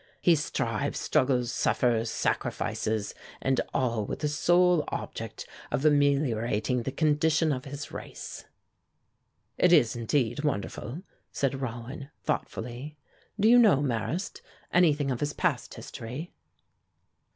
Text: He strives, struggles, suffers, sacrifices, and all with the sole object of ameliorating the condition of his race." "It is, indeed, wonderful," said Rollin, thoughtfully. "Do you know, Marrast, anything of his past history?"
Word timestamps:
He 0.19 0.33
strives, 0.33 0.99
struggles, 0.99 1.51
suffers, 1.51 2.09
sacrifices, 2.09 3.13
and 3.39 3.61
all 3.71 4.03
with 4.03 4.21
the 4.21 4.27
sole 4.27 4.83
object 4.87 5.45
of 5.71 5.85
ameliorating 5.85 6.81
the 6.81 6.91
condition 6.91 7.51
of 7.51 7.65
his 7.65 7.91
race." 7.91 8.45
"It 9.59 9.71
is, 9.71 9.95
indeed, 9.95 10.43
wonderful," 10.43 11.03
said 11.31 11.61
Rollin, 11.61 12.09
thoughtfully. 12.23 12.97
"Do 13.39 13.47
you 13.47 13.59
know, 13.59 13.83
Marrast, 13.83 14.41
anything 14.73 15.11
of 15.11 15.19
his 15.19 15.33
past 15.33 15.75
history?" 15.75 16.31